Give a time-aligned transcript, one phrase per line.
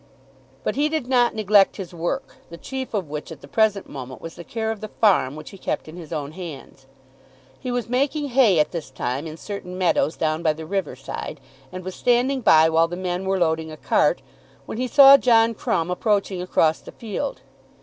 [0.63, 4.19] But he did not neglect his work, the chief of which at the present moment
[4.19, 6.87] was the care of the farm which he kept in his own hands.
[7.59, 11.39] He was making hay at this time in certain meadows down by the river side;
[11.71, 14.23] and was standing by while the men were loading a cart,
[14.65, 17.41] when he saw John Crumb approaching across the field.